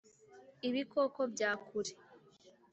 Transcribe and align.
Ibikoko 0.67 1.21
bya 1.33 1.51
kure 1.65 1.93